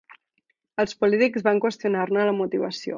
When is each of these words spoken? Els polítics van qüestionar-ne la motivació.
Els 0.85 0.97
polítics 1.03 1.47
van 1.51 1.63
qüestionar-ne 1.67 2.29
la 2.31 2.37
motivació. 2.45 2.87